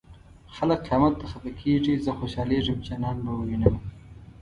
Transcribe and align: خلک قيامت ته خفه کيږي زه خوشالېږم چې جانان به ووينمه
خلک 0.55 0.79
قيامت 0.87 1.13
ته 1.19 1.25
خفه 1.31 1.51
کيږي 1.59 1.93
زه 2.05 2.11
خوشالېږم 2.19 2.77
چې 2.85 2.85
جانان 2.87 3.17
به 3.23 3.31
ووينمه 3.35 3.79